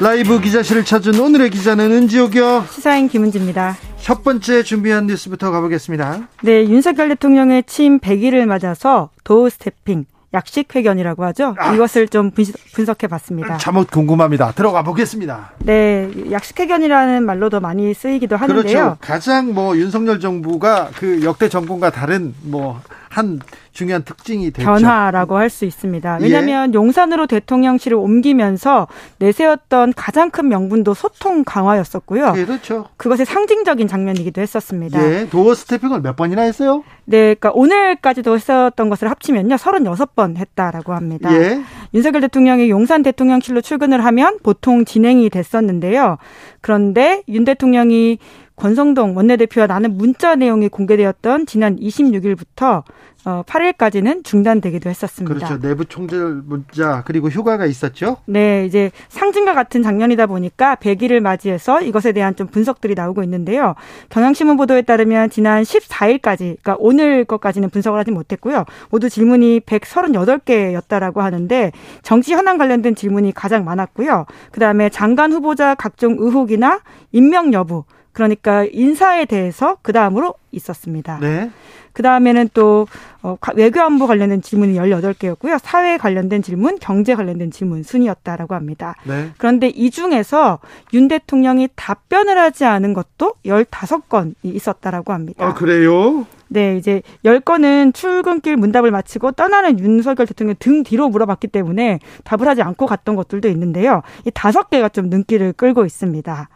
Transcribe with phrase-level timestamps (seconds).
[0.00, 2.66] 라이브 기자실을 찾은 오늘의 기자는 은지옥이요.
[2.70, 3.76] 시사인 김은지입니다.
[4.00, 6.28] 첫 번째 준비한 뉴스부터 가보겠습니다.
[6.42, 11.54] 네, 윤석열 대통령의 취임 100일을 맞아서 도어 스태핑, 약식 회견이라고 하죠.
[11.58, 12.32] 아, 이것을 좀
[12.74, 13.56] 분석해 봤습니다.
[13.58, 14.50] 잠옷 궁금합니다.
[14.52, 15.52] 들어가 보겠습니다.
[15.60, 18.62] 네, 약식 회견이라는 말로도 많이 쓰이기도 하는데요.
[18.62, 18.96] 그렇죠.
[19.00, 22.82] 가장 뭐 윤석열 정부가 그 역대 정권과 다른 뭐
[23.14, 23.38] 한
[23.72, 24.66] 중요한 특징이 됐죠.
[24.66, 26.18] 변화라고 할 수 있습니다.
[26.20, 26.74] 왜냐하면 예.
[26.74, 32.34] 용산으로 대통령실을 옮기면서 내세웠던 가장 큰 명분도 소통 강화였었고요.
[32.36, 32.86] 예, 그렇죠.
[32.96, 35.00] 그것의 상징적인 장면이기도 했었습니다.
[35.00, 36.82] 예, 도어 스태핑을 몇 번이나 했어요?
[37.04, 41.32] 네, 그러니까 오늘까지도 했었던 것을 합치면요, 36번 했다라고 합니다.
[41.32, 41.62] 예.
[41.92, 46.18] 윤석열 대통령이 용산 대통령실로 출근을 하면 보통 진행이 됐었는데요.
[46.60, 48.18] 그런데 윤 대통령이
[48.56, 52.84] 권성동 원내대표와 나는 문자 내용이 공개되었던 지난 26일부터
[53.26, 55.34] 어, 8일까지는 중단되기도 했었습니다.
[55.34, 55.58] 그렇죠.
[55.58, 58.18] 내부 총질 문자 그리고 휴가가 있었죠.
[58.26, 63.74] 네, 이제 상징과 같은 작년이다 보니까 100일을 맞이해서 이것에 대한 좀 분석들이 나오고 있는데요.
[64.10, 68.64] 경향신문 보도에 따르면 지난 14일까지, 그러니까 오늘 것까지는 분석을 하지 못했고요.
[68.90, 71.72] 모두 질문이 138개였다라고 하는데
[72.02, 74.26] 정치 현안 관련된 질문이 가장 많았고요.
[74.50, 76.80] 그 다음에 장관 후보자 각종 의혹이나
[77.12, 77.84] 임명 여부
[78.14, 81.18] 그러니까 인사에 대해서 그 다음으로 있었습니다.
[81.20, 81.50] 네.
[81.92, 82.86] 그 다음에는 또
[83.22, 85.58] 어, 외교안보 관련된 질문이 18개였고요.
[85.62, 88.94] 사회 관련된 질문, 경제 관련된 질문 순이었다라고 합니다.
[89.04, 89.30] 네.
[89.38, 90.58] 그런데 이 중에서
[90.92, 95.46] 윤 대통령이 답변을 하지 않은 것도 15건이 있었다라고 합니다.
[95.46, 96.26] 아, 그래요?
[96.48, 102.62] 네, 이제 10건은 출근길 문답을 마치고 떠나는 윤석열 대통령 등 뒤로 물어봤기 때문에 답을 하지
[102.62, 104.02] 않고 갔던 것들도 있는데요.
[104.24, 106.48] 이 다섯 개가 좀 눈길을 끌고 있습니다.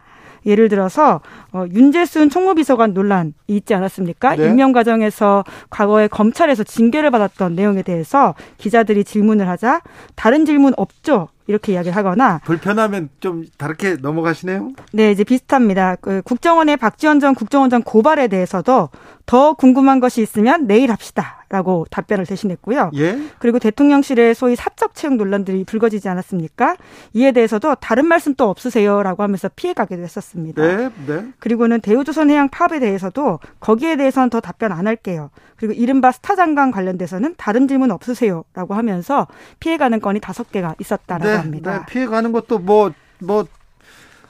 [0.45, 4.35] 예를 들어서 어, 윤재순 총무비서관 논란이 있지 않았습니까?
[4.35, 4.47] 네.
[4.47, 9.81] 임명 과정에서 과거에 검찰에서 징계를 받았던 내용에 대해서 기자들이 질문을 하자
[10.15, 11.29] 다른 질문 없죠.
[11.47, 14.71] 이렇게 이야기를 하거나 불편하면 좀 다르게 넘어가시네요.
[14.93, 15.95] 네, 이제 비슷합니다.
[15.95, 18.89] 그 국정원의 박지원 전 국정원장 고발에 대해서도
[19.25, 22.91] 더 궁금한 것이 있으면 내일 합시다 라고 답변을 대신했고요.
[22.95, 23.19] 예?
[23.39, 26.75] 그리고 대통령실의 소위 사적 채용 논란들이 불거지지 않았습니까?
[27.13, 30.61] 이에 대해서도 다른 말씀 또 없으세요 라고 하면서 피해가기도 했었습니다.
[30.61, 31.25] 네, 네.
[31.39, 35.31] 그리고는 대우조선해양 파업에 대해서도 거기에 대해서는 더 답변 안 할게요.
[35.55, 39.27] 그리고 이른바 스타 장관 관련돼서는 다른 질문 없으세요 라고 하면서
[39.59, 41.79] 피해가는 건이 다섯 개가 있었다라고 네, 합니다.
[41.79, 43.45] 네, 피해가는 것도 뭐뭐 뭐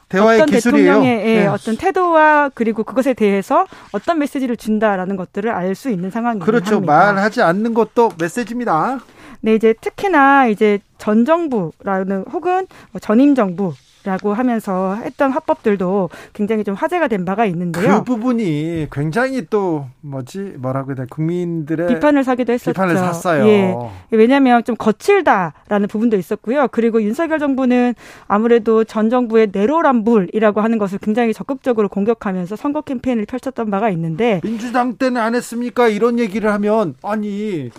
[0.09, 0.93] 대화의 어떤 기술이에요.
[0.93, 1.47] 대통령의 예, 네.
[1.47, 6.45] 어떤 태도와 그리고 그것에 대해서 어떤 메시지를 준다라는 것들을 알 수 있는 상황입니다.
[6.45, 6.81] 그렇죠.
[6.81, 8.99] 말하지 않는 것도 메시지입니다.
[9.41, 12.67] 네, 이제 특히나 이제 전 정부라는 혹은
[13.01, 13.73] 전임 정부
[14.05, 17.97] 라고 하면서 했던 화법들도 굉장히 좀 화제가 된 바가 있는데요.
[17.99, 22.71] 그 부분이 굉장히 또 뭐지 뭐라고 해야 돼 국민들의 비판을 사기도 했었죠.
[22.71, 23.45] 비판을 샀어요.
[23.47, 23.75] 예.
[24.11, 26.69] 왜냐하면 좀 거칠다라는 부분도 있었고요.
[26.71, 27.93] 그리고 윤석열 정부는
[28.27, 34.95] 아무래도 전 정부의 내로남불이라고 하는 것을 굉장히 적극적으로 공격하면서 선거 캠페인을 펼쳤던 바가 있는데 민주당
[34.95, 35.89] 때는 안 했습니까?
[35.89, 37.69] 이런 얘기를 하면 아니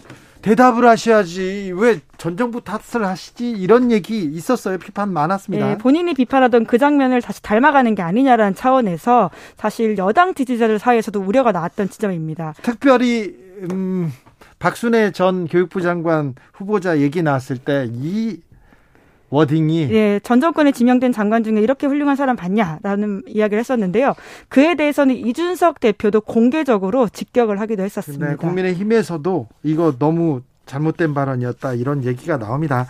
[0.42, 5.66] 대답을 하셔야지 왜 전 정부 탓을 하시지 이런 얘기 있었어요 비판 많았습니다.
[5.66, 11.50] 네, 본인이 비판하던 그 장면을 다시 닮아가는 게 아니냐라는 차원에서 사실 여당 지지자들 사이에서도 우려가
[11.50, 12.52] 나왔던 지점입니다.
[12.60, 13.34] 특별히
[13.72, 14.12] 음,
[14.58, 18.38] 박순애 전 교육부 장관 후보자 얘기 나왔을 때 이
[19.30, 24.14] 워딩이 예, 전 정권에 지명된 장관 중에 이렇게 훌륭한 사람 봤냐라는 이야기를 했었는데요.
[24.48, 28.30] 그에 대해서는 이준석 대표도 공개적으로 직격을 하기도 했었습니다.
[28.30, 32.86] 네, 국민의힘에서도 이거 너무 잘못된 발언이었다 이런 얘기가 나옵니다.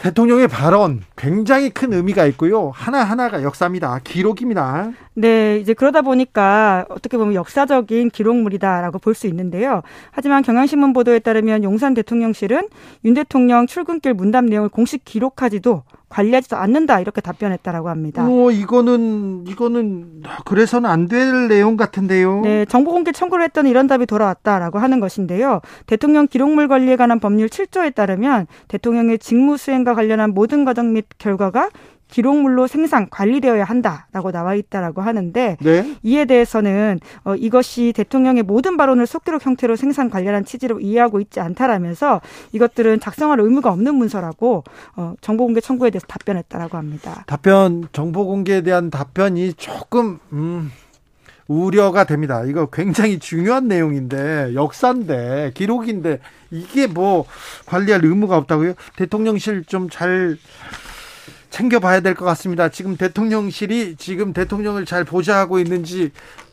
[0.00, 2.70] 대통령의 발언 굉장히 큰 의미가 있고요.
[2.72, 4.00] 하나하나가 역사입니다.
[4.04, 4.92] 기록입니다.
[5.14, 9.82] 네, 이제 그러다 보니까 어떻게 보면 역사적인 기록물이다라고 볼 수 있는데요.
[10.12, 12.68] 하지만 경향신문 보도에 따르면 용산 대통령실은
[13.04, 18.26] 윤 대통령 출근길 문답 내용을 공식 기록하지도 관리하지도 않는다 이렇게 답변했다라고 합니다.
[18.26, 22.42] 어, 이거는 이거는 그래서는 안 될 내용 같은데요.
[22.42, 25.60] 네, 정보 공개 청구를 했더니 이런 답이 돌아왔다라고 하는 것인데요.
[25.86, 31.70] 대통령 기록물 관리에 관한 법률 7조에 따르면 대통령의 직무 수행과 관련한 모든 과정 및 결과가
[32.08, 35.96] 기록물로 생산 관리되어야 한다라고 나와 있다라고 하는데 네.
[36.02, 42.20] 이에 대해서는 어, 이것이 대통령의 모든 발언을 속기록 형태로 생산 관련한 취지로 이해하고 있지 않다라면서
[42.52, 44.64] 이것들은 작성할 의무가 없는 문서라고
[44.96, 47.24] 어, 정보공개 청구에 대해서 답변했다라고 합니다.
[47.26, 50.72] 답변 정보 공개에 대한 답변이 조금 음.
[51.48, 52.44] 우려가 됩니다.
[52.44, 56.20] 이거 굉장히 중요한 내용인데 역사인데 기록인데
[56.50, 57.24] 이게 뭐
[57.66, 58.74] 관리할 의무가 없다고요?
[58.96, 60.36] 대통령실 좀잘
[61.50, 62.68] 챙겨봐야 될 것 같습니다.
[62.68, 66.10] 지금 대통령실이 지금 대통령을 잘 보좌하고 있는지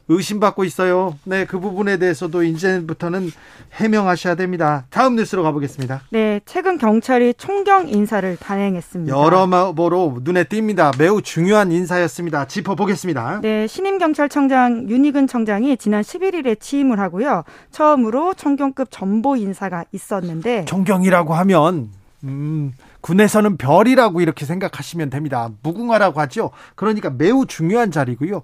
[0.07, 1.17] 의심받고 있어요.
[1.23, 3.31] 네, 그 부분에 대해서도 이제부터는
[3.73, 4.85] 해명하셔야 됩니다.
[4.91, 6.01] 다음 뉴스로 가보겠습니다.
[6.11, 9.15] 네, 최근 경찰이 총경 인사를 단행했습니다.
[9.17, 10.95] 여러모로 눈에 띕니다.
[10.99, 12.45] 매우 중요한 인사였습니다.
[12.45, 13.39] 짚어보겠습니다.
[13.41, 17.43] 네, 신임 경찰청장 윤희근 청장이 지난 11일에 취임을 하고요.
[17.71, 21.89] 처음으로 총경급 전보 인사가 있었는데 총경이라고 하면
[22.25, 25.49] 음, 군에서는 별이라고 이렇게 생각하시면 됩니다.
[25.61, 26.51] 무궁화라고 하죠.
[26.75, 28.41] 그러니까 매우 중요한 자리고요.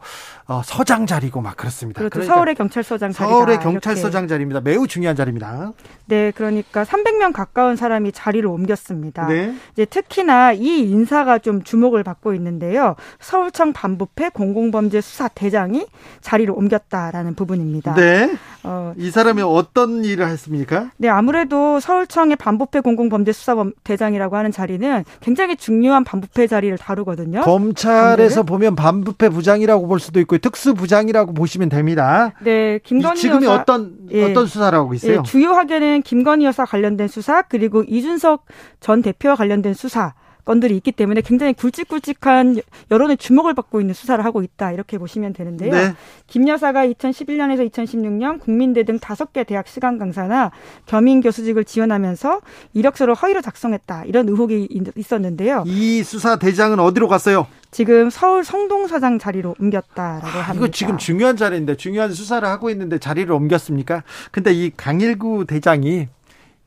[0.48, 2.00] 어, 서장 자리고 막 그렇습니다.
[2.00, 2.13] 그렇죠.
[2.13, 3.33] 그러니까 서울의 경찰서장 자리다.
[3.36, 4.62] 서울의 경찰서장 자리입니다.
[4.62, 5.74] 매우 중요한 자리입니다.
[6.06, 9.28] 네, 그러니까 300명 가까운 사람이 자리를 옮겼습니다.
[9.28, 9.56] 네.
[9.74, 12.95] 이제 특히나 이 인사가 좀 주목을 받고 있는데요.
[13.19, 15.88] 서울청 반부패 공공범죄 수사 대장이
[16.22, 17.95] 자리를 옮겼다라는 부분입니다.
[17.95, 18.38] 네.
[18.63, 20.92] 어, 이 사람이 어떤 일을 했습니까?
[20.98, 27.41] 네, 아무래도 서울청의 반부패 공공범죄 수사 대장이라고 하는 자리는 굉장히 중요한 반부패 자리를 다루거든요.
[27.41, 32.33] 검찰에서 보면 반부패 부장이라고 볼 수도 있고 특수부장이라고 보시면 됩니다.
[32.44, 34.23] 네, 김건희 지금이 여사, 어떤 예.
[34.23, 35.13] 어떤 수사를 하고 있어요?
[35.13, 38.45] 예, 주요 하게는 김건희 여사 관련된 수사 그리고 이준석
[38.79, 40.13] 전 대표와 관련된 수사
[40.46, 45.72] 건들이 있기 때문에 굉장히 굵직굵직한 여론의 주목을 받고 있는 수사를 하고 있다 이렇게 보시면 되는데요.
[45.72, 45.94] 네.
[46.28, 50.52] 김 여사가 2011년에서 2016년 국민대 등 다섯 개 대학 시간 강사나
[50.86, 52.42] 겸임 교수직을 지원하면서
[52.74, 55.64] 이력서를 허위로 작성했다 이런 의혹이 있었는데요.
[55.68, 57.48] 이 수사 대장은 어디로 갔어요?
[57.72, 60.54] 지금 서울 성동사장 자리로 옮겼다라고 아, 합니다.
[60.54, 64.04] 이거 지금 중요한 자리인데 중요한 수사를 하고 있는데 자리를 옮겼습니까?
[64.32, 66.10] 근데 이 강일구 대장이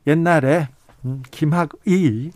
[0.07, 0.69] 옛날에
[1.05, 2.31] 음, 김학의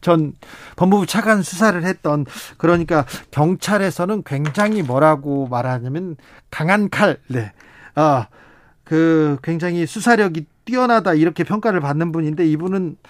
[0.00, 0.32] 전
[0.76, 2.26] 법무부 차관 수사를 했던
[2.58, 6.16] 그러니까 경찰에서는 굉장히 뭐라고 말하냐면
[6.50, 7.52] 강한 칼, 네,
[7.94, 13.08] 아그 굉장히 수사력이 뛰어나다 이렇게 평가를 받는 분인데 이분은 아,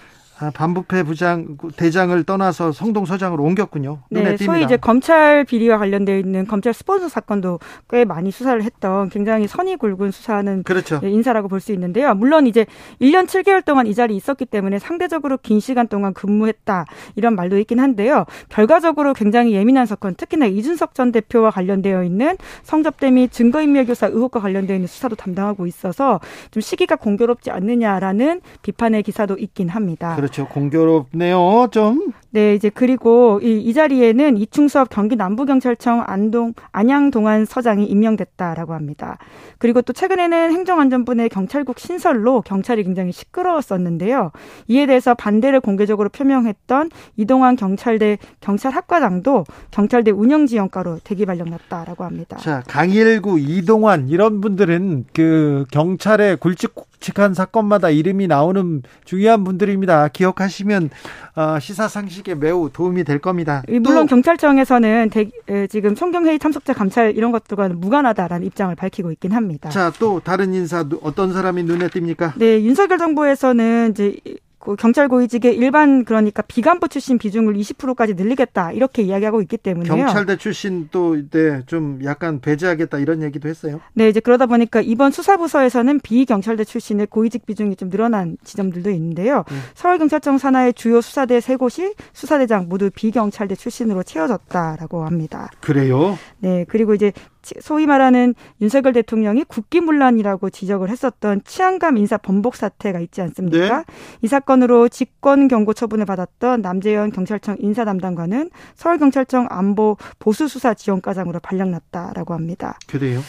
[0.53, 3.99] 반부패 부장 대장을 떠나서 성동서장으로 옮겼군요.
[4.09, 4.37] 네.
[4.37, 7.59] 소위 이제 검찰 비리와 관련되어 있는 검찰 스폰서 사건도
[7.89, 10.99] 꽤 많이 수사를 했던 굉장히 선이 굵은 수사하는 그렇죠.
[11.03, 12.13] 인사라고 볼 수 있는데요.
[12.13, 12.65] 물론 이제
[13.01, 16.85] 1년 7개월 동안 이 자리에 있었기 때문에 상대적으로 긴 시간 동안 근무했다
[17.15, 18.25] 이런 말도 있긴 한데요.
[18.49, 24.41] 결과적으로 굉장히 예민한 사건, 특히나 이준석 전 대표와 관련되어 있는 성접대 및 증거인멸 교사 의혹과
[24.41, 26.19] 관련되어 있는 수사도 담당하고 있어서
[26.51, 30.15] 좀 시기가 공교롭지 않느냐라는 비판의 기사도 있긴 합니다.
[30.23, 30.47] 그렇죠.
[30.47, 31.67] 공교롭네요.
[31.71, 32.13] 좀.
[32.29, 39.17] 네, 이제 그리고 이, 이 자리에는 이충섭 경기 남부경찰청 안동 안양 동안 서장이 임명됐다라고 합니다.
[39.57, 44.31] 그리고 또 최근에는 행정안전부 내 경찰국 신설로 경찰이 굉장히 시끄러웠었는데요.
[44.69, 52.37] 이에 대해서 반대를 공개적으로 표명했던 이동환 경찰대 경찰학과장도 경찰대 운영지원과로 대기 발령났다라고 합니다.
[52.37, 56.73] 자, 강일구, 이동환 이런 분들은 그 경찰의 굵직
[57.03, 60.07] 굵직한 사건마다 이름이 나오는 중요한 분들입니다.
[60.07, 60.89] 기억하시면
[61.35, 63.61] 어, 시사 상식에 매우 도움이 될 겁니다.
[63.67, 69.69] 물론 경찰청에서는 대, 에, 지금 총경회의 참석자 감찰 이런 것들과는 무관하다라는 입장을 밝히고 있긴 합니다.
[69.69, 72.33] 자, 또 다른 인사 어떤 사람이 눈에 띕니까?
[72.37, 74.15] 네, 윤석열 정부에서는 이제
[74.63, 79.93] 그 경찰 고위직의 일반 그러니까 비간부 출신 비중을 20%까지 늘리겠다 이렇게 이야기하고 있기 때문에요.
[79.93, 83.81] 경찰대 출신 또좀 네, 약간 배제하겠다 이런 얘기도 했어요.
[83.93, 89.43] 네, 이제 그러다 보니까 이번 수사부서에서는 비경찰대 출신의 고위직 비중이 좀 늘어난 지점들도 있는데요.
[89.51, 89.61] 음.
[89.75, 95.49] 서울경찰청 산하의 주요 수사대 세 곳이 수사대장 모두 비경찰대 출신으로 채워졌다라고 합니다.
[95.59, 96.17] 그래요?
[96.39, 97.11] 네, 그리고 이제
[97.59, 103.77] 소위 말하는 윤석열 대통령이 국기문란이라고 지적을 했었던 치안감 인사 번복 사태가 있지 않습니까?
[103.79, 103.83] 네.
[104.21, 110.73] 이 사건으로 직권 경고 처분을 받았던 남재현 경찰청 인사 담당관은 서울 경찰청 안보 보수 수사
[110.73, 112.77] 지원과장으로 발령났다라고 합니다.
[112.87, 113.21] 그래요?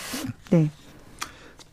[0.51, 0.71] 네.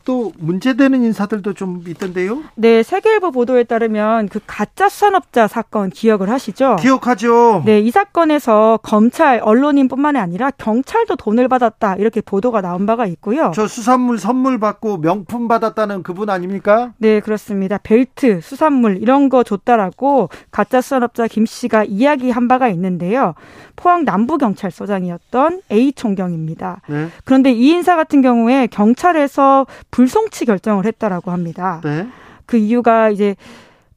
[0.04, 2.42] 또 문제되는 인사들도 좀 있던데요?
[2.54, 6.76] 네, 세계일보 보도에 따르면 그 가짜 수산업자 사건 기억을 하시죠?
[6.76, 7.62] 기억하죠.
[7.64, 13.52] 네, 이 사건에서 검찰, 언론인뿐만이 아니라 경찰도 돈을 받았다 이렇게 보도가 나온 바가 있고요.
[13.54, 16.92] 저 수산물 선물 받고 명품 받았다는 그분 아닙니까?
[16.98, 17.78] 네, 그렇습니다.
[17.78, 23.34] 벨트, 수산물 이런 거 줬다라고 가짜 수산업자 김 씨가 이야기한 바가 있는데요.
[23.76, 26.82] 포항 남부경찰서장이었던 A 총경입니다.
[26.88, 27.08] 네.
[27.24, 31.80] 그런데 이 인사 같은 경우에 경찰에서 불송치 결정을 했다라고 합니다.
[31.84, 32.08] 네.
[32.46, 33.36] 그 이유가 이제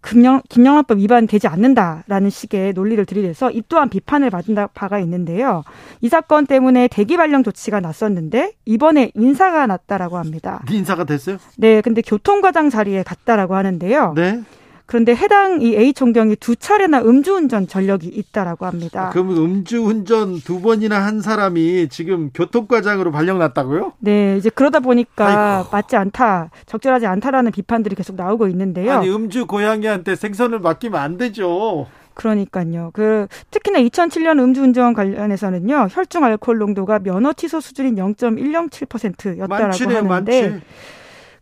[0.05, 5.63] 김영, 김영란법 위반 되지 않는다라는 식의 논리를 들이대서 이 또한 비판을 받은 바가 있는데요.
[6.01, 10.63] 이 사건 때문에 대기 발령 조치가 났었는데 이번에 인사가 났다라고 합니다.
[10.69, 11.37] 인사가 됐어요?
[11.57, 14.13] 네, 근데 교통과장 자리에 갔다라고 하는데요.
[14.15, 14.43] 네.
[14.87, 19.09] 그런데 해당 이 A 총경이 두 차례나 음주운전 전력이 있다라고 합니다.
[19.11, 23.93] 그럼 음주운전 두 번이나 한 사람이 지금 교통과장으로 발령났다고요?
[23.99, 25.69] 네, 이제 그러다 보니까 아이고.
[25.71, 28.91] 맞지 않다, 적절하지 않다라는 비판들이 계속 나오고 있는데요.
[28.91, 31.87] 아니 음주 고양이한테 생선을 맡기면 안 되죠.
[32.13, 32.91] 그러니까요.
[32.93, 40.41] 그 특히나 2007년 음주운전 관련해서는요 혈중 알코올 농도가 면허 취소 수준인 0.107%였다라고 많지네요, 하는데.
[40.49, 40.61] 많지.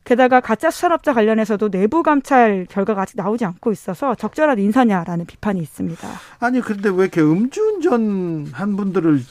[0.04, 6.08] 게다가 가짜 수산업자 관련해서도 내부 감찰 결과가 아직 나오지 않고 있어서 적절한 인사냐라는 비판이 있습니다.
[6.40, 9.22] 아니 그런데 왜 이렇게 음주운전 한 분들을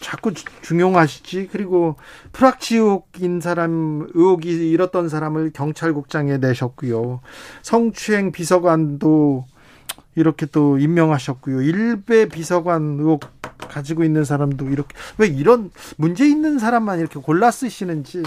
[0.00, 0.32] 자꾸
[0.62, 1.48] 중용하시지?
[1.50, 1.96] 그리고
[2.32, 7.20] 프락치 의혹인 사람, 의혹이 일었던 사람을 경찰국장에 내셨고요.
[7.62, 9.44] 성추행 비서관도
[10.14, 11.62] 이렇게 또 임명하셨고요.
[11.62, 13.20] 일베 비서관 의혹
[13.58, 18.22] 가지고 있는 사람도 이렇게 왜 이런 문제 있는 사람만 이렇게 골라 쓰시는지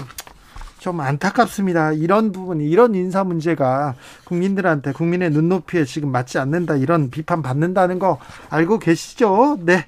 [0.82, 1.92] 좀 안타깝습니다.
[1.92, 8.18] 이런 부분, 이런 인사 문제가 국민들한테 국민의 눈높이에 지금 맞지 않는다 이런 비판 받는다는 거
[8.50, 9.58] 알고 계시죠?
[9.60, 9.86] 네.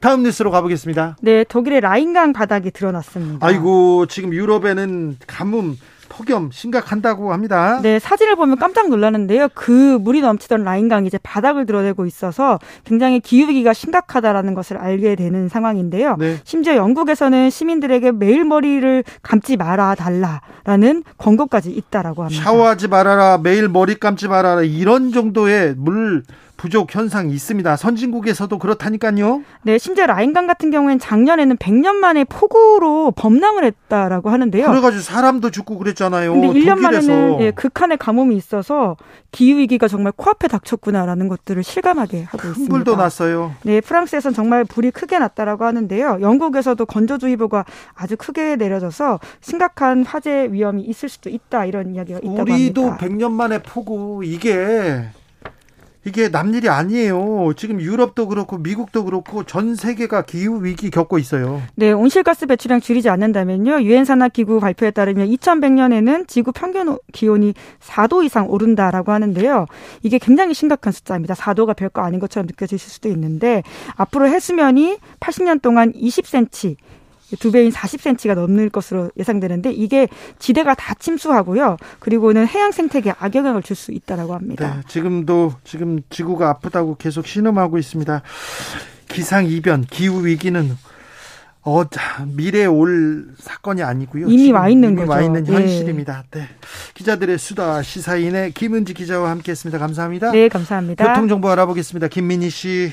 [0.00, 1.16] 다음 뉴스로 가보겠습니다.
[1.22, 3.46] 네, 독일의 라인강 바닥이 드러났습니다.
[3.46, 5.78] 아이고, 지금 유럽에는 가뭄
[6.16, 7.80] 폭염 심각한다고 합니다.
[7.82, 9.48] 네, 사진을 보면 깜짝 놀랐는데요.
[9.54, 16.16] 그 물이 넘치던 라인강이 이제 바닥을 드러내고 있어서 굉장히 기후위기가 심각하다라는 것을 알게 되는 상황인데요.
[16.18, 16.38] 네.
[16.44, 22.44] 심지어 영국에서는 시민들에게 매일 머리를 감지 말아 달라라는 권고까지 있다라고 합니다.
[22.44, 26.22] 샤워하지 말아라, 매일 머리 감지 말아라 이런 정도의 물
[26.56, 27.76] 부족 현상이 있습니다.
[27.76, 29.42] 선진국에서도 그렇다니까요.
[29.62, 34.66] 네, 심지어 라인강 같은 경우에는 작년에는 100년 만에 폭우로 범람을 했다라고 하는데요.
[34.66, 36.32] 그래가지고 사람도 죽고 그랬잖아요.
[36.32, 37.10] 근데 1년 독일에서.
[37.10, 38.96] 만에는 예, 극한의 가뭄이 있어서
[39.32, 42.72] 기후 위기가 정말 코앞에 닥쳤구나라는 것들을 실감하게 하고 있습니다.
[42.72, 43.54] 불도 났어요.
[43.62, 46.18] 네, 프랑스에선 정말 불이 크게 났다라고 하는데요.
[46.20, 52.54] 영국에서도 건조주의보가 아주 크게 내려져서 심각한 화재 위험이 있을 수도 있다 이런 이야기가 있다고 합니다.
[52.54, 55.04] 우리도 100년 만에 폭우 이게
[56.06, 57.52] 이게 남일이 아니에요.
[57.56, 61.62] 지금 유럽도 그렇고 미국도 그렇고 전 세계가 기후 위기 겪고 있어요.
[61.74, 63.82] 네, 온실가스 배출량 줄이지 않는다면요.
[63.82, 69.66] 유엔 산하 기구 발표에 따르면 2100년에는 지구 평균 기온이 4도 이상 오른다라고 하는데요.
[70.02, 71.34] 이게 굉장히 심각한 숫자입니다.
[71.34, 73.62] 4도가 별거 아닌 것처럼 느껴질 수도 있는데
[73.96, 76.76] 앞으로 해수면이 80년 동안 20cm
[77.38, 81.76] 두 배인 40cm가 넘는 것으로 예상되는데 이게 지대가 다 침수하고요.
[81.98, 84.74] 그리고는 해양 생태계에 악영향을 줄 수 있다라고 합니다.
[84.76, 88.22] 네, 지금도 지금 지구가 아프다고 계속 신음하고 있습니다.
[89.08, 90.76] 기상 이변, 기후 위기는
[91.62, 91.82] 어,
[92.36, 94.28] 미래에 올 사건이 아니고요.
[94.28, 95.10] 이미 와 있는 이미 거죠.
[95.10, 95.52] 와 있는 네.
[95.52, 96.24] 현실입니다.
[96.30, 96.46] 네.
[96.92, 99.78] 기자들의 수다 시사인의 김은지 기자와 함께했습니다.
[99.78, 100.30] 감사합니다.
[100.32, 101.04] 네, 감사합니다.
[101.04, 102.08] 교통 정보 알아보겠습니다.
[102.08, 102.92] 김민희 씨.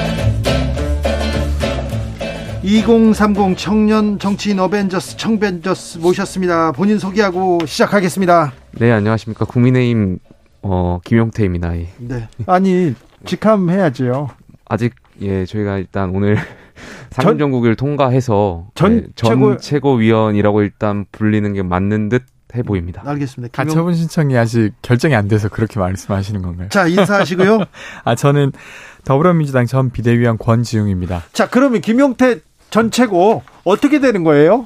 [2.71, 6.71] 2030 청년 정치인 어벤져스 청벤져스 모셨습니다.
[6.71, 8.53] 본인 소개하고 시작하겠습니다.
[8.79, 9.43] 네, 안녕하십니까.
[9.43, 10.19] 국민의힘
[10.61, 11.75] 어, 김용태입니다.
[11.75, 11.89] 예.
[11.97, 12.29] 네.
[12.45, 14.29] 아니, 직함해야죠.
[14.69, 16.37] 아직 예, 저희가 일단 오늘
[17.11, 19.57] 상임정국을 통과해서 전, 네, 전 최고...
[19.57, 22.23] 최고위원이라고 일단 불리는 게 맞는 듯
[22.55, 23.01] 해 보입니다.
[23.05, 23.51] 알겠습니다.
[23.51, 23.67] 김용...
[23.67, 26.69] 가처분 신청이 아직 결정이 안 돼서 그렇게 말씀하시는 건가요?
[26.69, 27.65] 자, 인사하시고요.
[28.03, 28.51] 아, 저는
[29.05, 31.23] 더불어민주당 전 비대위원 권지웅입니다.
[31.33, 32.39] 자, 그러면 김용태
[32.71, 34.65] 전체고 어떻게 되는 거예요?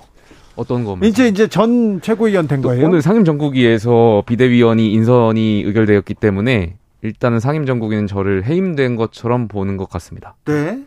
[0.56, 1.06] 어떤 겁니까?
[1.06, 2.86] 이제 이제 전 최고위원 된 거예요?
[2.86, 10.36] 오늘 상임정국위에서 비대위원이 인선이 의결되었기 때문에 일단은 상임정국위는 저를 해임된 것처럼 보는 것 같습니다.
[10.46, 10.82] 네.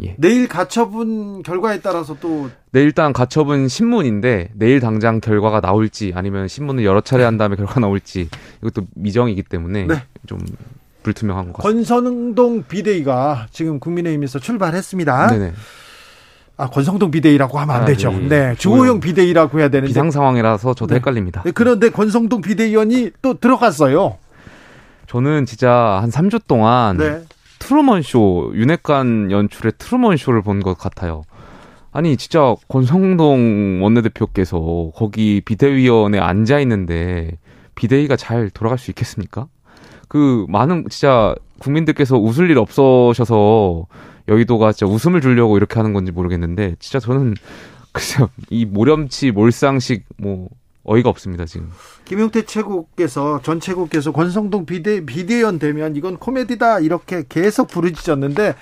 [0.00, 0.14] 예.
[0.16, 6.84] 내일 가처분 결과에 따라서 또 네, 일단 가처분 심문인데 내일 당장 결과가 나올지 아니면 심문을
[6.84, 8.28] 여러 차례 한 다음에 결과가 나올지
[8.62, 10.02] 이것도 미정이기 때문에 네.
[10.26, 10.38] 좀
[11.02, 11.94] 불투명한 것 같습니다.
[11.94, 15.26] 권성동 비대위가 지금 국민의힘에서 출발했습니다.
[15.26, 15.52] 네네.
[16.58, 18.10] 아, 권성동 비대위라고 하면 안 아, 되죠.
[18.10, 18.28] 네.
[18.28, 18.54] 네.
[18.58, 19.86] 주호영 비대위라고 해야 되는데.
[19.88, 20.96] 비상 상황이라서 저도 네.
[20.96, 21.42] 헷갈립니다.
[21.44, 21.52] 네.
[21.52, 24.16] 그런데 권성동 비대위원이 또 들어갔어요.
[25.06, 25.72] 저는 진짜
[26.02, 27.22] 한 3주 동안 네.
[27.60, 31.22] 트루먼 쇼, 윤핵관 연출의 트루먼 쇼를 본 것 같아요.
[31.92, 37.38] 아니 진짜 권성동 원내대표께서 거기 비대위원회 앉아 있는데
[37.76, 39.46] 비대위가 잘 돌아갈 수 있겠습니까?
[40.08, 43.86] 그 많은 진짜 국민들께서 웃을 일 없으셔서
[44.28, 47.34] 여의도가 진짜 웃음을 주려고 이렇게 하는 건지 모르겠는데 진짜 저는
[47.92, 50.48] 글쎄요 이 모렴치 몰상식 뭐
[50.84, 51.70] 어이가 없습니다 지금.
[52.04, 58.54] 김용태 최고께서 전 최고께서 권성동 비대 비대위원 되면 이건 코미디다 이렇게 계속 부르짖었는데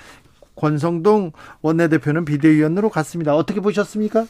[0.55, 1.31] 권성동
[1.61, 3.35] 원내대표는 비대위원으로 갔습니다.
[3.35, 4.25] 어떻게 보셨습니까?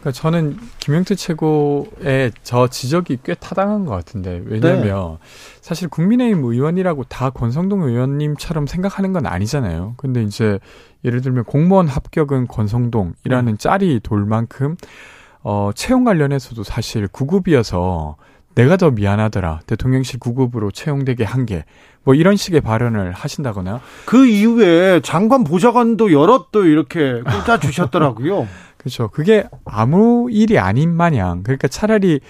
[0.00, 5.18] 그러니까 저는 김영태 최고의 저 지적이 꽤 타당한 것 같은데 왜냐하면 네.
[5.60, 9.94] 사실 국민의힘 의원이라고 다 권성동 의원님처럼 생각하는 건 아니잖아요.
[9.98, 10.58] 근데 이제
[11.04, 13.58] 예를 들면 공무원 합격은 권성동이라는 음.
[13.58, 14.76] 짤이 돌 만큼
[15.42, 18.16] 어 채용 관련해서도 사실 구급이어서
[18.54, 19.60] 내가 더 미안하더라.
[19.66, 21.64] 대통령실 구급으로 채용되게 한 게.
[22.02, 23.80] 뭐 이런 식의 발언을 하신다거나.
[24.06, 28.48] 그 이후에 장관 보좌관도 여럿 또 이렇게 꽂아 주셨더라고요.
[28.80, 29.08] 그렇죠.
[29.08, 32.20] 그게 아무 일이 아닌 마냥 그러니까 차라리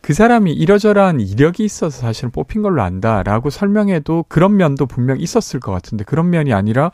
[0.00, 5.70] 그 사람이 이러저러한 이력이 있어서 사실은 뽑힌 걸로 안다라고 설명해도 그런 면도 분명 있었을 것
[5.70, 6.90] 같은데 그런 면이 아니라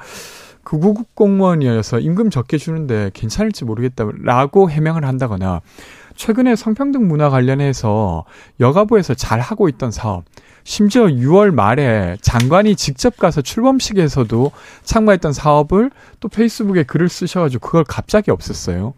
[0.64, 5.62] 그 구급 공무원이어서 임금 적게 주는데 괜찮을지 모르겠다라고 해명을 한다거나
[6.14, 8.26] 최근에 성평등 문화 관련해서
[8.60, 10.24] 여가부에서 잘 하고 있던 사업
[10.64, 14.50] 심지어 6월 말에 장관이 직접 가서 출범식에서도
[14.82, 18.92] 참가했던 사업을 또 페이스북에 글을 쓰셔가지고 그걸 갑자기 없앴어요.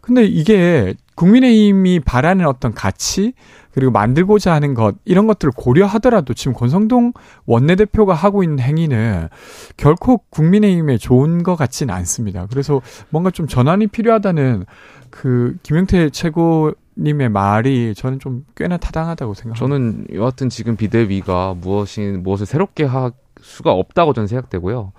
[0.00, 3.32] 근데 이게 국민의힘이 바라는 어떤 가치
[3.72, 7.12] 그리고 만들고자 하는 것 이런 것들을 고려하더라도 지금 권성동
[7.46, 9.28] 원내대표가 하고 있는 행위는
[9.76, 12.46] 결코 국민의힘에 좋은 것 같지는 않습니다.
[12.50, 14.66] 그래서 뭔가 좀 전환이 필요하다는
[15.10, 19.58] 그 김영태 최고 님의 말이 저는 좀 꽤나 타당하다고 생각합니다.
[19.58, 24.92] 저는 여하튼 지금 비대위가 무엇이 무엇을 새롭게 할 수가 없다고 저는 생각되고요.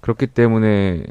[0.00, 1.04] 그렇기 때문에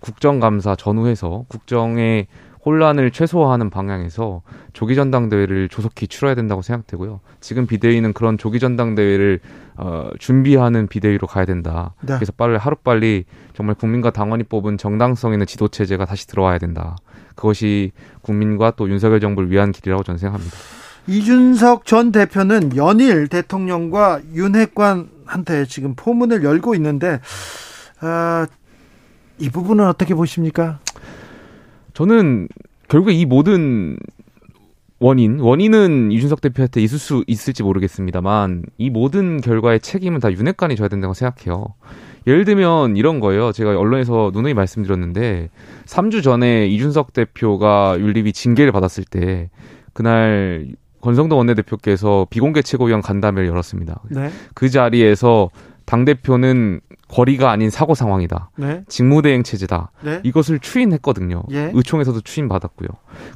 [0.00, 2.26] 국정감사 전후해서 국정의
[2.64, 4.42] 혼란을 최소화하는 방향에서
[4.74, 7.20] 조기 전당대회를 조속히 치러야 된다고 생각되고요.
[7.40, 9.40] 지금 비대위는 그런 조기 전당대회를
[9.76, 11.94] 어, 준비하는 비대위로 가야 된다.
[12.02, 12.14] 네.
[12.14, 16.96] 그래서 빨리 하루 빨리 정말 국민과 당원이 뽑은 정당성 있는 지도 체제가 다시 들어와야 된다.
[17.34, 20.56] 그것이 국민과 또 윤석열 정부를 위한 길이라고 저는 생각합니다.
[21.06, 27.20] 이준석 전 대표는 연일 대통령과 윤핵관한테 지금 포문을 열고 있는데
[28.02, 28.44] 어,
[29.40, 30.78] 이 부분은 어떻게 보십니까?
[31.94, 32.48] 저는
[32.88, 33.96] 결국에 이 모든
[34.98, 40.88] 원인, 원인은 이준석 대표한테 있을 수 있을지 모르겠습니다만 이 모든 결과의 책임은 다 윤핵관이 져야
[40.88, 41.74] 된다고 생각해요.
[42.26, 43.50] 예를 들면 이런 거예요.
[43.50, 45.48] 제가 언론에서 누누이 말씀드렸는데
[45.86, 49.48] 3주 전에 이준석 대표가 윤리위 징계를 받았을 때
[49.94, 50.68] 그날
[51.00, 54.02] 권성동 원내대표께서 비공개 최고위원 간담회를 열었습니다.
[54.10, 54.30] 네.
[54.54, 55.48] 그 자리에서
[55.90, 58.50] 당 대표는 거리가 아닌 사고 상황이다.
[58.54, 58.84] 네.
[58.86, 59.90] 직무대행 체제다.
[60.02, 60.20] 네.
[60.22, 61.42] 이것을 추인했거든요.
[61.50, 61.72] 예.
[61.74, 62.88] 의총에서도 추인받았고요.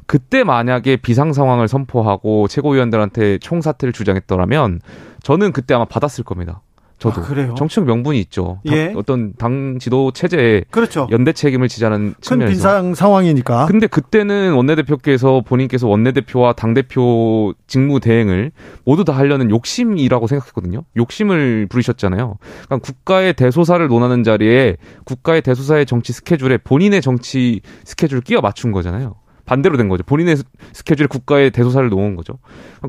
[0.05, 4.79] 그때 만약에 비상 상황을 선포하고 최고위원들한테 총사퇴를 주장했더라면
[5.21, 6.61] 저는 그때 아마 받았을 겁니다.
[7.09, 7.55] 저도 아, 그래요?
[7.57, 8.59] 정치적 명분이 있죠.
[8.65, 8.87] 예.
[8.87, 11.07] 당, 어떤 당 지도 체제에 그렇죠.
[11.11, 13.65] 연대 책임을 지자는 측면에서 빈상 상황이니까.
[13.67, 18.51] 근데 그때는 원내대표께서 본인께서 원내대표와 당 대표 직무 대행을
[18.85, 20.83] 모두 다 하려는 욕심이라고 생각했거든요.
[20.97, 22.37] 욕심을 부리셨잖아요.
[22.65, 29.15] 그러니까 국가의 대소사를 논하는 자리에 국가의 대소사의 정치 스케줄에 본인의 정치 스케줄을 끼워 맞춘 거잖아요.
[29.45, 30.03] 반대로 된 거죠.
[30.03, 30.37] 본인의
[30.73, 32.39] 스케줄에 국가의 대소사를 놓은 거죠.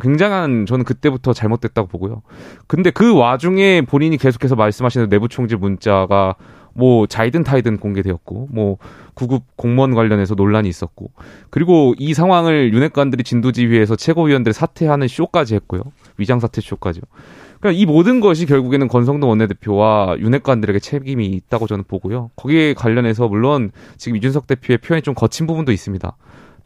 [0.00, 2.22] 굉장한 저는 그때부터 잘못됐다고 보고요.
[2.66, 6.34] 근데 그 와중에 본인이 계속해서 말씀하시는 내부 총질 문자가
[6.76, 8.76] 뭐 자이든 타이든 공개되었고 뭐
[9.14, 11.10] 구급 공무원 관련해서 논란이 있었고
[11.48, 15.82] 그리고 이 상황을 윤핵관들이 진도지휘에서 최고위원들 사퇴하는 쇼까지 했고요.
[16.18, 17.02] 위장 사퇴 쇼까지요.
[17.60, 22.30] 그러니까 이 모든 것이 결국에는 권성동 원내대표와 윤핵관들에게 책임이 있다고 저는 보고요.
[22.36, 26.16] 거기에 관련해서 물론 지금 이준석 대표의 표현이 좀 거친 부분도 있습니다.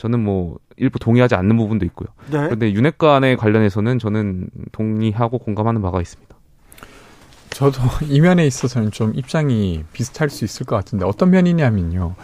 [0.01, 2.09] 저는 뭐 일부 동의하지 않는 부분도 있고요.
[2.31, 2.39] 네.
[2.39, 6.35] 그런데 윤핵관에 관련해서는 저는 동의하고 공감하는 바가 있습니다.
[7.51, 12.15] 저도 이 면에 있어서는 좀 입장이 비슷할 수 있을 것 같은데 어떤 면이냐면요.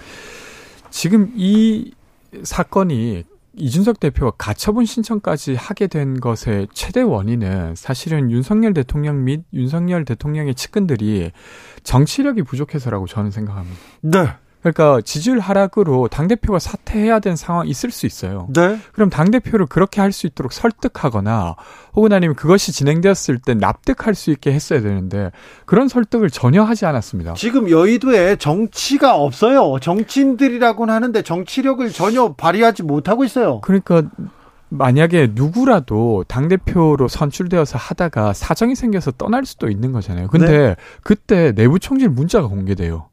[0.88, 1.92] 지금 이
[2.42, 3.24] 사건이
[3.58, 10.54] 이준석 대표가 가처분 신청까지 하게 된 것의 최대 원인은 사실은 윤석열 대통령 및 윤석열 대통령의
[10.54, 11.30] 측근들이
[11.82, 13.78] 정치력이 부족해서라고 저는 생각합니다.
[14.00, 14.45] 네.
[14.72, 18.48] 그러니까 지지율 하락으로 당 대표가 사퇴해야 되는 상황이 있을 수 있어요.
[18.52, 18.78] 네.
[18.92, 21.56] 그럼 당 대표를 그렇게 할 수 있도록 설득하거나
[21.94, 25.30] 혹은 아니면 그것이 진행되었을 때 납득할 수 있게 했어야 되는데
[25.66, 27.34] 그런 설득을 전혀 하지 않았습니다.
[27.34, 29.78] 지금 여의도에 정치가 없어요.
[29.80, 33.60] 정치인들이라고는 하는데 정치력을 전혀 발휘하지 못하고 있어요.
[33.60, 34.04] 그러니까
[34.68, 40.28] 만약에 누구라도 당대표로 선출되어서 하다가 사정이 생겨서 떠날 수도 있는 거잖아요.
[40.28, 40.76] 근데 네.
[41.02, 43.08] 그때 내부 총질 문자가 공개돼요.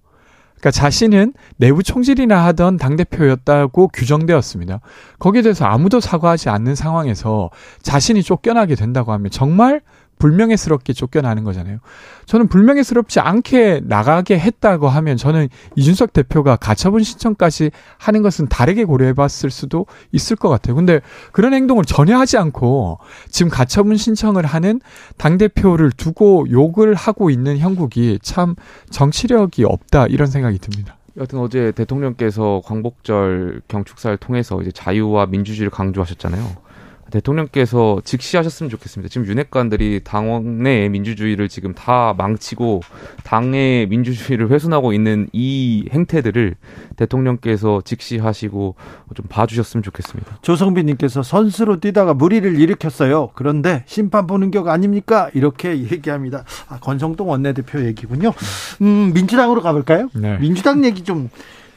[0.63, 4.79] 그러니까 자신은 내부 총질이나 하던 당대표였다고 규정되었습니다.
[5.19, 7.49] 거기에 대해서 아무도 사과하지 않는 상황에서
[7.81, 9.81] 자신이 쫓겨나게 된다고 하면 정말
[10.23, 11.79] 불명예스럽게 쫓겨나는 거잖아요.
[12.25, 19.11] 저는 불명예스럽지 않게 나가게 했다고 하면 저는 이준석 대표가 가처분 신청까지 하는 것은 다르게 고려해
[19.13, 20.75] 봤을 수도 있을 것 같아요.
[20.77, 21.01] 근데
[21.33, 24.79] 그런 행동을 전혀 하지 않고 지금 가처분 신청을 하는
[25.17, 28.55] 당 대표를 두고 욕을 하고 있는 형국이 참
[28.91, 30.95] 정치력이 없다 이런 생각이 듭니다.
[31.17, 36.72] 여튼 어제 대통령께서 광복절 경축사를 통해서 이제 자유와 민주주의를 강조하셨잖아요.
[37.13, 39.11] 대통령께서 직시하셨으면 좋겠습니다.
[39.11, 42.81] 지금 윤핵관들이 당원의 민주주의를 지금 다 망치고
[43.23, 46.55] 당의 민주주의를 훼손하고 있는 이 행태들을
[46.95, 48.75] 대통령께서 직시하시고
[49.13, 50.39] 좀 봐주셨으면 좋겠습니다.
[50.41, 53.29] 조성빈님께서 선수로 뛰다가 무리를 일으켰어요.
[53.35, 55.29] 그런데 심판 보는 격 아닙니까?
[55.35, 56.45] 이렇게 얘기합니다.
[56.67, 58.33] 아, 권성동 원내대표 얘기군요.
[58.81, 60.09] 음, 민주당으로 가볼까요?
[60.15, 60.39] 네.
[60.39, 61.29] 민주당 얘기 좀,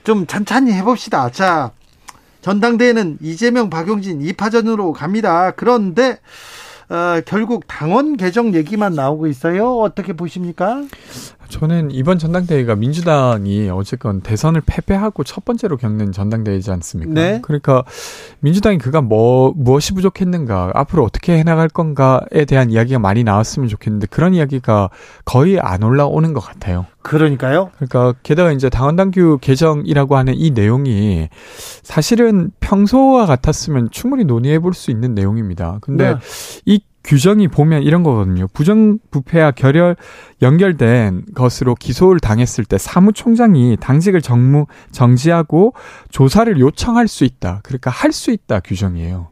[0.02, 1.30] 좀 찬찬히 해봅시다.
[1.30, 1.72] 자,
[2.46, 5.50] 전당대회는 이재명, 박용진 2파전으로 갑니다.
[5.56, 6.20] 그런데
[6.88, 9.78] 어, 결국 당원 개정 얘기만 나오고 있어요.
[9.80, 10.84] 어떻게 보십니까?
[11.48, 17.12] 저는 이번 전당대회가 민주당이 어쨌건 대선을 패배하고 첫 번째로 겪는 전당대회지 않습니까?
[17.12, 17.40] 네.
[17.42, 17.84] 그러니까
[18.40, 24.34] 민주당이 그가 뭐 무엇이 부족했는가, 앞으로 어떻게 해나갈 건가에 대한 이야기가 많이 나왔으면 좋겠는데 그런
[24.34, 24.90] 이야기가
[25.24, 26.86] 거의 안 올라오는 것 같아요.
[27.02, 27.70] 그러니까요.
[27.76, 31.28] 그러니까 게다가 이제 당원당규 개정이라고 하는 이 내용이
[31.82, 35.78] 사실은 평소와 같았으면 충분히 논의해 볼 수 있는 내용입니다.
[35.80, 36.20] 근데 네.
[36.66, 38.48] 이 규정이 보면 이런 거거든요.
[38.52, 39.96] 부정부패와 결혈
[40.42, 45.72] 연결된 것으로 기소를 당했을 때 사무총장이 당직을 정무 정지하고
[46.10, 47.60] 조사를 요청할 수 있다.
[47.62, 49.28] 그러니까 할 수 있다 규정이에요.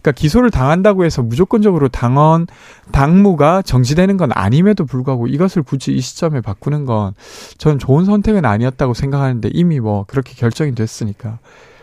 [0.00, 2.46] 그러니까 기소를 당한다고 해서 무조건적으로 당원
[2.90, 7.12] 당무가 정지되는 건 아님에도 불구하고 이것을 굳이 이 시점에 바꾸는 건
[7.58, 11.38] 저는 좋은 선택은 아니었다고 생각하는데 이미 뭐 그렇게 결정이 됐으니까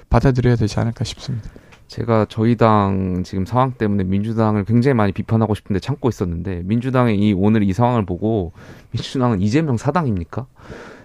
[0.10, 1.50] 받아들여야 되지 않을까 싶습니다.
[1.88, 7.34] 제가 저희 당 지금 상황 때문에 민주당을 굉장히 많이 비판하고 싶은데 참고 있었는데 민주당의 이
[7.34, 8.52] 오늘 이 상황을 보고
[8.91, 10.45] 민주당은 이재명 사당입니까?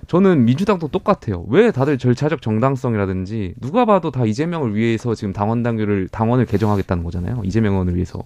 [0.08, 1.44] 저는 민주당도 똑같아요.
[1.48, 7.42] 왜 다들 절차적 정당성이라든지 누가 봐도 다 이재명을 위해서 지금 당원 당규를 당원을 개정하겠다는 거잖아요.
[7.44, 8.22] 이재명 의원을 위해서.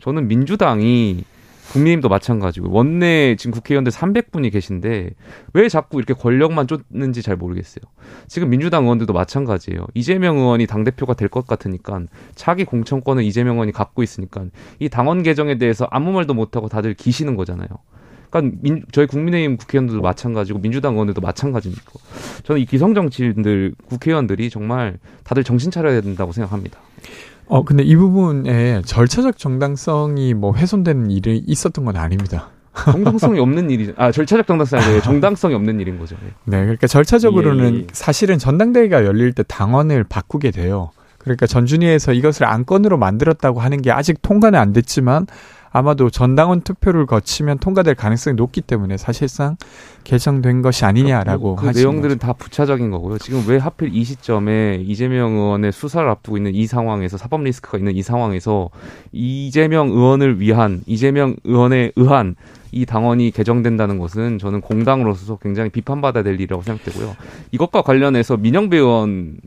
[0.00, 1.24] 저는 민주당이
[1.72, 5.10] 국민님도 마찬가지고 원내 지금 국회의원들 300분이 계신데
[5.52, 7.82] 왜 자꾸 이렇게 권력만 쫓는지 잘 모르겠어요.
[8.26, 9.86] 지금 민주당 의원들도 마찬가지예요.
[9.94, 12.00] 이재명 의원이 당 대표가 될 것 같으니까
[12.34, 14.46] 차기 공천권을 이재명 의원이 갖고 있으니까
[14.78, 17.68] 이 당원 개정에 대해서 아무 말도 못 하고 다들 기시는 거잖아요.
[18.30, 21.92] 그러니까 민, 저희 국민의힘 국회의원들도 마찬가지고 민주당 의원들도 마찬가지니까
[22.44, 26.78] 저는 이 기성 정치인들 국회의원들이 정말 다들 정신 차려야 된다고 생각합니다.
[27.48, 32.50] 어, 근데 이 부분에 절차적 정당성이 뭐 훼손되는 일이 있었던 건 아닙니다.
[32.84, 36.16] 정당성이 없는 일이 아 절차적 정당성이 아니라 정당성이 없는 일인 거죠.
[36.22, 36.28] 예.
[36.44, 37.86] 네, 그러니까 절차적으로는 예, 예.
[37.92, 40.90] 사실은 전당대회가 열릴 때 당원을 바꾸게 돼요.
[41.18, 45.26] 그러니까 전준위에서 이것을 안건으로 만들었다고 하는 게 아직 통과는 안 됐지만
[45.70, 49.56] 아마도 전당원 투표를 거치면 통과될 가능성이 높기 때문에 사실상
[50.04, 52.26] 개정된 것이 아니냐라고 그 내용들은 거죠.
[52.26, 53.18] 다 부차적인 거고요.
[53.18, 57.94] 지금 왜 하필 이 시점에 이재명 의원의 수사를 앞두고 있는 이 상황에서 사법 리스크가 있는
[57.94, 58.70] 이 상황에서
[59.12, 62.36] 이재명 의원을 위한 이재명 의원에 의한
[62.72, 67.16] 이 당원이 개정된다는 것은 저는 공당으로서 굉장히 비판받아야 될 일이라고 생각되고요.
[67.52, 69.38] 이것과 관련해서 민영배 의원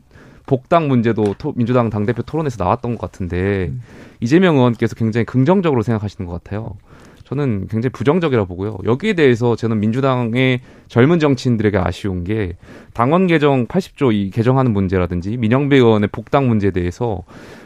[0.46, 3.82] 복당 문제도 토, 민주당 당대표 토론에서 나왔던 것 같은데 음.
[4.20, 6.76] 이재명 의원께서 굉장히 긍정적으로 생각하시는 것 같아요.
[7.24, 8.76] 저는 굉장히 부정적이라 보고요.
[8.84, 12.56] 여기에 대해서 저는 민주당의 젊은 정치인들에게 아쉬운 게
[12.92, 17.22] 당원 개정 80조 이 개정하는 문제라든지 민영배 의원의 복당 문제에 대해서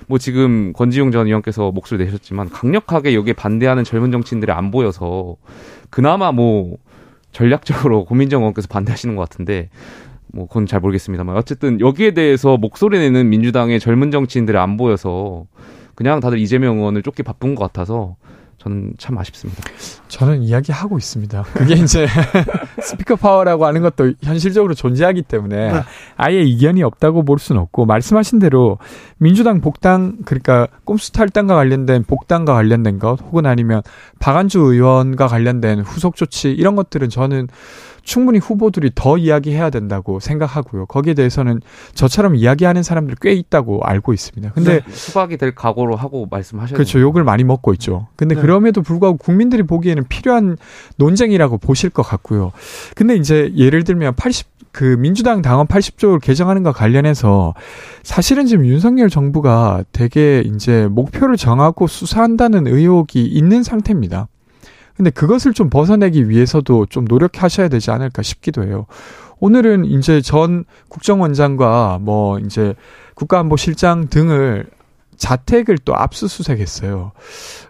[0.06, 5.34] 뭐 지금 권지웅 전 의원께서 목소리 내셨지만 강력하게 여기에 반대하는 젊은 정치인들이 안 보여서
[5.90, 6.76] 그나마 뭐
[7.32, 9.68] 전략적으로 고민정 의원께서 반대하시는 것 같은데
[10.32, 15.46] 뭐 그건 잘 모르겠습니다만 어쨌든 여기에 대해서 목소리 내는 민주당의 젊은 정치인들이 안 보여서
[15.94, 18.16] 그냥 다들 이재명 의원을 쫓기 바쁜 것 같아서
[18.66, 19.62] 저는 참 아쉽습니다.
[20.08, 21.44] 저는 이야기하고 있습니다.
[21.54, 22.06] 그게 이제
[22.82, 25.80] 스피커 파워라고 하는 것도 현실적으로 존재하기 때문에 네.
[26.16, 28.78] 아예 이견이 없다고 볼 수는 없고 말씀하신 대로
[29.18, 33.82] 민주당 복당 그러니까 꼼수 탈당과 관련된 복당과 관련된 것 혹은 아니면
[34.18, 37.46] 박안주 의원과 관련된 후속 조치 이런 것들은 저는
[38.06, 40.86] 충분히 후보들이 더 이야기해야 된다고 생각하고요.
[40.86, 41.60] 거기에 대해서는
[41.94, 44.52] 저처럼 이야기하는 사람들이 꽤 있다고 알고 있습니다.
[44.52, 46.74] 근데 네, 수박이 될 각오로 하고 말씀하셨죠.
[46.74, 47.00] 그렇죠.
[47.00, 48.06] 욕을 많이 먹고 있죠.
[48.14, 48.40] 근데 네.
[48.40, 50.56] 그럼에도 불구하고 국민들이 보기에는 필요한
[50.96, 52.52] 논쟁이라고 보실 것 같고요.
[52.94, 57.54] 근데 이제 예를 들면 80, 그 민주당 당원 80조를 개정하는 것 관련해서
[58.04, 64.28] 사실은 지금 윤석열 정부가 되게 이제 목표를 정하고 수사한다는 의혹이 있는 상태입니다.
[64.96, 68.86] 근데 그것을 좀 벗어내기 위해서도 좀 노력하셔야 되지 않을까 싶기도 해요.
[69.38, 72.74] 오늘은 이제 전 국정원장과 뭐 이제
[73.14, 74.66] 국가안보실장 등을
[75.16, 77.12] 자택을 또 압수수색했어요.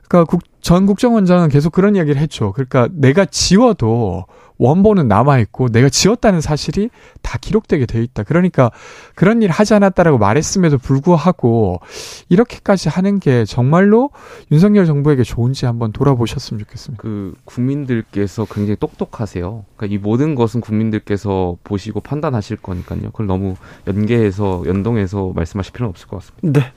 [0.09, 2.53] 그러니까 국, 전 국정원장은 계속 그런 이야기를 했죠.
[2.53, 4.27] 그러니까 내가 지워도
[4.59, 6.91] 원본은 남아있고 내가 지웠다는 사실이
[7.23, 8.23] 다 기록되게 돼 있다.
[8.23, 8.71] 그러니까
[9.15, 11.81] 그런 일 하지 않았다라고 말했음에도 불구하고
[12.29, 14.11] 이렇게까지 하는 게 정말로
[14.51, 17.03] 윤석열 정부에게 좋은지 한번 돌아보셨으면 좋겠습니다.
[17.03, 19.65] 그 국민들께서 굉장히 똑똑하세요.
[19.77, 23.11] 그러니까 이 모든 것은 국민들께서 보시고 판단하실 거니까요.
[23.11, 26.61] 그걸 너무 연계해서 연동해서 말씀하실 필요는 없을 것 같습니다.
[26.61, 26.73] 네.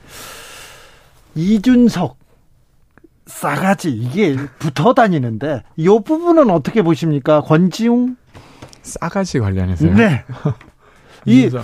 [1.34, 2.19] 이준석
[3.30, 7.40] 싸가지 이게 붙어 다니는데 이 부분은 어떻게 보십니까?
[7.40, 8.16] 권지웅
[8.82, 9.94] 싸가지 관련해서요.
[9.94, 10.24] 네.
[11.26, 11.60] 이 네.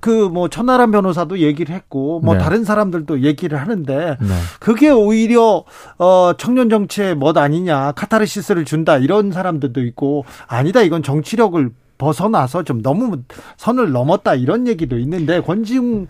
[0.00, 2.40] 그뭐 천하람 변호사도 얘기를 했고 뭐 네.
[2.40, 4.34] 다른 사람들도 얘기를 하는데 네.
[4.60, 5.64] 그게 오히려
[5.98, 12.80] 어 청년 정치의 멋 아니냐 카타르시스를 준다 이런 사람들도 있고 아니다 이건 정치력을 벗어나서 좀
[12.80, 13.22] 너무
[13.56, 16.06] 선을 넘었다 이런 얘기도 있는데 권지웅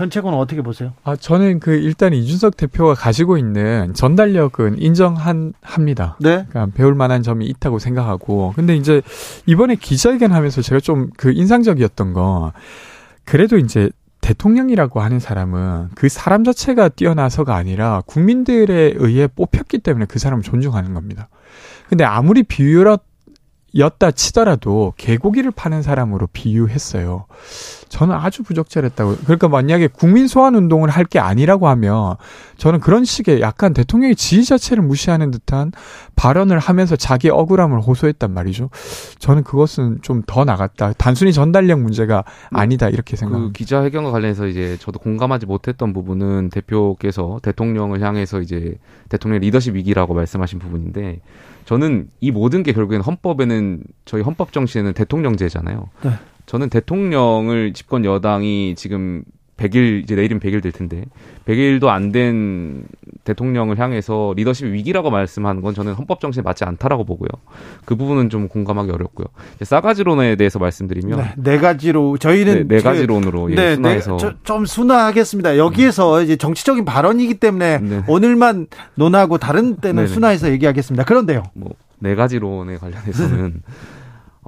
[0.00, 0.92] 전체고는 어떻게 보세요?
[1.04, 6.16] 아, 저는 그 일단 이준석 대표가 가지고 있는 전달력은 인정한 합니다.
[6.20, 6.46] 네.
[6.48, 8.54] 그러니까 배울 만한 점이 있다고 생각하고.
[8.56, 9.02] 근데 이제
[9.46, 12.52] 이번에 기자회견 하면서 제가 좀 그 인상적이었던 거
[13.24, 20.18] 그래도 이제 대통령이라고 하는 사람은 그 사람 자체가 뛰어나서가 아니라 국민들에 의해 뽑혔기 때문에 그
[20.18, 21.28] 사람을 존중하는 겁니다.
[21.88, 23.02] 근데 아무리 비유였
[23.76, 27.26] 였다 치더라도 개고기를 파는 사람으로 비유했어요.
[27.88, 29.16] 저는 아주 부적절했다고.
[29.24, 32.14] 그러니까 만약에 국민 소환 운동을 할 게 아니라고 하면
[32.56, 35.72] 저는 그런 식의 약간 대통령의 지위 자체를 무시하는 듯한
[36.14, 38.70] 발언을 하면서 자기 억울함을 호소했단 말이죠.
[39.18, 40.92] 저는 그것은 좀 더 나갔다.
[40.98, 43.52] 단순히 전달력 문제가 아니다 이렇게 그 생각합니다.
[43.56, 48.74] 기자회견과 관련해서 이제 저도 공감하지 못했던 부분은 대표께서 대통령을 향해서 이제
[49.08, 51.20] 대통령 리더십 위기라고 말씀하신 부분인데
[51.70, 55.88] 저는 이 모든 게 결국에는 헌법에는 저희 헌법 정신에는 대통령제잖아요.
[56.02, 56.10] 네.
[56.46, 59.22] 저는 대통령을 집권 여당이 지금
[59.60, 61.04] 100일 이제 내일은 100일 될 텐데
[61.46, 62.84] 100일도 안 된
[63.24, 67.28] 대통령을 향해서 리더십 위기라고 말씀하는 건 저는 헌법 정신에 맞지 않다라고 보고요.
[67.84, 69.26] 그 부분은 좀 공감하기 어렵고요.
[69.56, 74.12] 이제 싸가지론에 대해서 말씀드리면 네, 네 가지로 네, 저희는 네 그- 가지론으로 예, 네, 순화해서
[74.12, 75.58] 네, 저- 좀 순화하겠습니다.
[75.58, 78.02] 여기에서 이제 정치적인 발언이기 때문에 네.
[78.08, 80.06] 오늘만 논하고 다른 때는 네네.
[80.14, 81.04] 순화해서 얘기하겠습니다.
[81.04, 81.42] 그런데요.
[81.54, 81.70] 뭐
[82.02, 83.60] 네 가지론에 관련해서는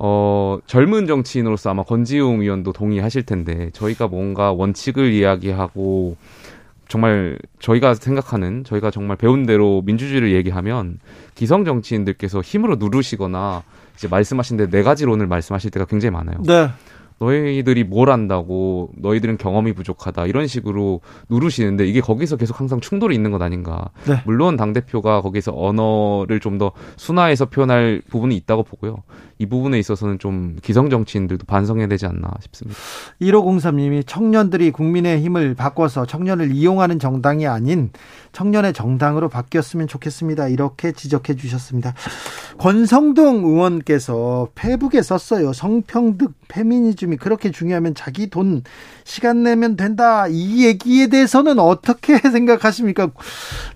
[0.04, 6.16] 어 젊은 정치인으로서 아마 권지웅 의원도 동의하실 텐데 저희가 뭔가 원칙을 이야기하고
[6.88, 10.98] 정말 저희가 생각하는 저희가 정말 배운 대로 민주주의를 얘기하면
[11.36, 13.62] 기성 정치인들께서 힘으로 누르시거나
[13.94, 16.42] 이제 말씀하신 데 네 가지론을 말씀하실 때가 굉장히 많아요.
[16.46, 16.68] 네.
[17.20, 23.30] 너희들이 뭘 안다고 너희들은 경험이 부족하다 이런 식으로 누르시는데 이게 거기서 계속 항상 충돌이 있는
[23.30, 24.16] 것 아닌가 네.
[24.24, 29.04] 물론 당 대표가 거기서 언어를 좀 더 순화해서 표현할 부분이 있다고 보고요
[29.42, 32.78] 이 부분에 있어서는 좀 기성 정치인들도 반성해야 되지 않나 싶습니다
[33.20, 37.90] 1503님이 청년들이 국민의 힘을 바꿔서 청년을 이용하는 정당이 아닌
[38.32, 40.48] 청년의 정당으로 바뀌었으면 좋겠습니다.
[40.48, 41.94] 이렇게 지적해 주셨습니다.
[42.58, 45.52] 권성동 의원께서 페북에 썼어요.
[45.52, 48.62] 성평등, 페미니즘이 그렇게 중요하면 자기 돈
[49.04, 50.26] 시간 내면 된다.
[50.28, 53.10] 이 얘기에 대해서는 어떻게 생각하십니까?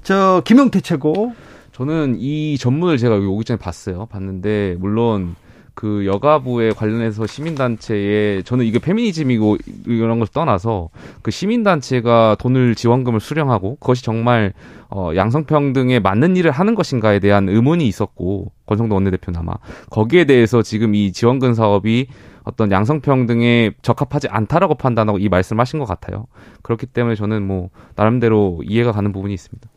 [0.02, 1.34] 저 김용태 최고.
[1.72, 5.36] 저는 이 전문을 제가 여기 오기 전에 봤어요 봤는데 물론
[5.76, 10.88] 그 여가부에 관련해서 시민단체에 저는 이게 페미니즘이고 이런 걸 떠나서
[11.20, 14.54] 그 시민단체가 돈을 지원금을 수령하고 그것이 정말
[14.88, 19.52] 어 양성평등에 맞는 일을 하는 것인가에 대한 의문이 있었고 권성동 원내대표는 아마
[19.90, 22.06] 거기에 대해서 지금 이 지원금 사업이
[22.44, 26.26] 어떤 양성평등에 적합하지 않다라고 판단하고 이 말씀하신 것 같아요.
[26.62, 29.68] 그렇기 때문에 저는 뭐 나름대로 이해가 가는 부분이 있습니다.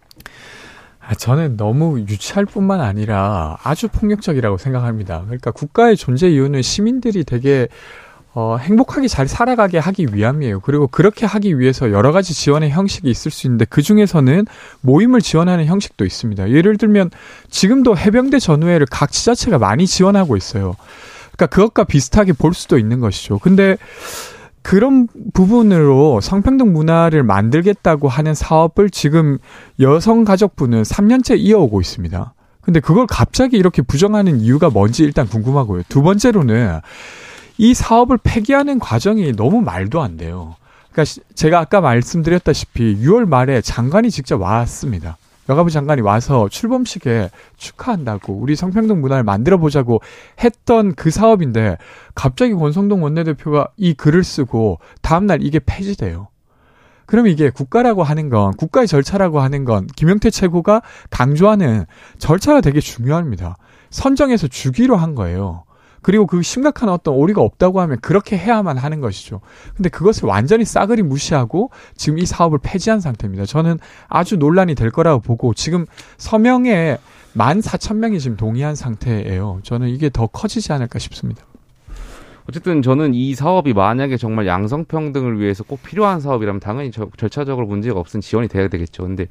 [1.10, 5.24] 아, 저는 너무 유치할 뿐만 아니라 아주 폭력적이라고 생각합니다.
[5.26, 7.68] 그러니까 국가의 존재 이유는 시민들이 되게
[8.36, 10.60] 어, 행복하게 잘 살아가게 하기 위함이에요.
[10.60, 14.46] 그리고 그렇게 하기 위해서 여러 가지 지원의 형식이 있을 수 있는데 그 중에서는
[14.82, 16.52] 모임을 지원하는 형식도 있습니다.
[16.52, 17.10] 예를 들면
[17.50, 20.76] 지금도 해병대 전우회를 각 지자체가 많이 지원하고 있어요.
[21.32, 23.40] 그러니까 그것과 비슷하게 볼 수도 있는 것이죠.
[23.40, 23.78] 근데
[24.70, 29.40] 그런 부분으로 성평등 문화를 만들겠다고 하는 사업을 지금
[29.80, 32.36] 여성가족부는 3년째 이어오고 있습니다.
[32.62, 35.82] 근데 그걸 갑자기 이렇게 부정하는 이유가 뭔지 일단 궁금하고요.
[35.90, 36.82] 두 번째로는
[37.58, 40.56] 이 사업을 폐기하는 과정이 너무 말도 안 돼요.
[40.92, 45.18] 그러니까 시- 제가 아까 말씀드렸다시피 6월 말에 장관이 직접 왔습니다.
[45.50, 50.00] 여가부 장관이 와서 출범식에 축하한다고 우리 성평등 문화를 만들어 보자고
[50.44, 51.78] 했던 그 사업인데
[52.14, 56.28] 갑자기 권성동 원내대표가 이 글을 쓰고 다음날 이게 폐지돼요.
[57.08, 61.86] 그럼 이게 국가라고 하는 건 국가의 절차라고 하는 건 김영태 최고가 강조하는
[62.20, 63.58] 절차가 되게 중요합니다.
[63.90, 65.64] 선정해서 주기로 한 거예요.
[66.02, 69.42] 그리고 그 심각한 어떤 오리가 없다고 하면 그렇게 해야만 하는 것이죠.
[69.76, 73.46] 근데 그것을 완전히 싸그리 무시하고 지금 이 사업을 폐지한 상태입니다.
[73.46, 75.86] 저는 아주 논란이 될 거라고 보고 지금
[76.18, 76.98] 서명에
[77.34, 79.60] 만 사천 명이 지금 동의한 상태예요.
[79.64, 81.44] 저는 이게 더 커지지 않을까 싶습니다.
[82.50, 88.00] 어쨌든 저는 이 사업이 만약에 정말 양성평등을 위해서 꼭 필요한 사업이라면 당연히 저, 절차적으로 문제가
[88.00, 89.04] 없은 지원이 돼야 되겠죠.
[89.04, 89.28] 근데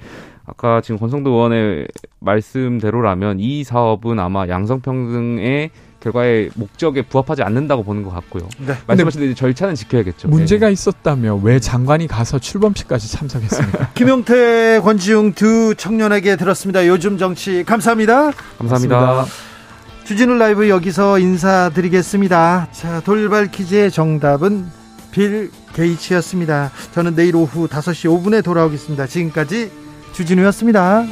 [0.47, 1.89] 아까 지금 권성도 의원의
[2.21, 8.49] 말씀대로라면 이 사업은 아마 양성평등의 결과의 목적에 부합하지 않는다고 보는 것 같고요.
[8.59, 8.75] 네.
[8.87, 10.29] 말씀하신 대로 절차는 지켜야겠죠.
[10.29, 10.73] 문제가 네.
[10.73, 13.91] 있었다며 왜 장관이 가서 출범식까지 참석했습니까?
[13.95, 16.87] 김용태, 권지웅 두 청년에게 들었습니다.
[16.87, 18.31] 요즘 정치 감사합니다.
[18.59, 18.99] 감사합니다.
[18.99, 19.49] 고맙습니다.
[20.05, 22.69] 주진우 라이브 여기서 인사드리겠습니다.
[22.73, 24.67] 자, 돌발 퀴즈의 정답은
[25.11, 26.71] 빌 게이츠였습니다.
[26.95, 29.07] 저는 내일 오후 5시 5분에 돌아오겠습니다.
[29.07, 29.71] 지금까지
[30.13, 31.05] 주진우였습니다.